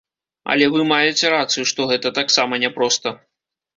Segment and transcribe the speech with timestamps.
[0.53, 3.19] Але вы маеце рацыю, што гэта таксама няпроста.